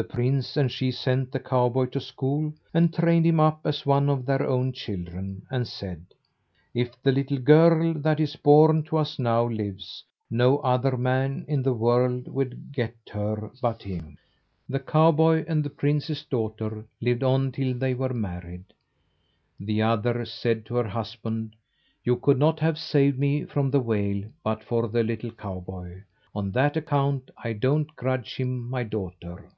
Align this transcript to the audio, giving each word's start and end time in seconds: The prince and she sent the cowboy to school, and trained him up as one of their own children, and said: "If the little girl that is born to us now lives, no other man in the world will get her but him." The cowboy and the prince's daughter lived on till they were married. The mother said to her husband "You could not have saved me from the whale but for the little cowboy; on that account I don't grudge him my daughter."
The 0.00 0.04
prince 0.04 0.56
and 0.56 0.70
she 0.70 0.92
sent 0.92 1.32
the 1.32 1.40
cowboy 1.40 1.86
to 1.86 1.98
school, 1.98 2.52
and 2.72 2.94
trained 2.94 3.26
him 3.26 3.40
up 3.40 3.62
as 3.64 3.84
one 3.84 4.08
of 4.08 4.26
their 4.26 4.46
own 4.46 4.70
children, 4.72 5.42
and 5.50 5.66
said: 5.66 6.06
"If 6.72 6.92
the 7.02 7.10
little 7.10 7.38
girl 7.40 7.94
that 7.94 8.20
is 8.20 8.36
born 8.36 8.84
to 8.84 8.96
us 8.98 9.18
now 9.18 9.46
lives, 9.48 10.04
no 10.30 10.58
other 10.58 10.96
man 10.96 11.44
in 11.48 11.64
the 11.64 11.72
world 11.72 12.28
will 12.28 12.52
get 12.70 12.94
her 13.10 13.50
but 13.60 13.82
him." 13.82 14.16
The 14.68 14.78
cowboy 14.78 15.44
and 15.48 15.64
the 15.64 15.70
prince's 15.70 16.22
daughter 16.22 16.84
lived 17.00 17.24
on 17.24 17.50
till 17.50 17.74
they 17.76 17.94
were 17.94 18.14
married. 18.14 18.66
The 19.58 19.80
mother 19.82 20.24
said 20.26 20.64
to 20.66 20.76
her 20.76 20.86
husband 20.86 21.56
"You 22.04 22.18
could 22.18 22.38
not 22.38 22.60
have 22.60 22.78
saved 22.78 23.18
me 23.18 23.46
from 23.46 23.68
the 23.72 23.80
whale 23.80 24.22
but 24.44 24.62
for 24.62 24.86
the 24.86 25.02
little 25.02 25.32
cowboy; 25.32 26.02
on 26.36 26.52
that 26.52 26.76
account 26.76 27.32
I 27.36 27.52
don't 27.52 27.96
grudge 27.96 28.36
him 28.36 28.70
my 28.70 28.84
daughter." 28.84 29.48